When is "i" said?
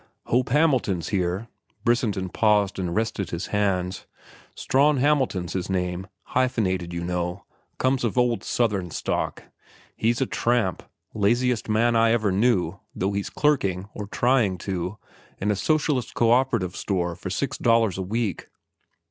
11.95-12.13